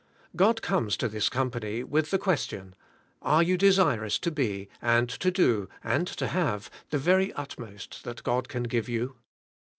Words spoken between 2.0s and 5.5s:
the question. Are you desirous to be, and to